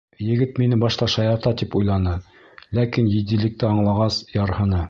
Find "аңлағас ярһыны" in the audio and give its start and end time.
3.73-4.79